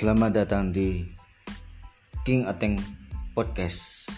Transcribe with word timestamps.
Selamat 0.00 0.32
datang 0.32 0.72
di 0.72 1.04
King 2.24 2.48
Ateng 2.48 2.80
Podcast. 3.36 4.08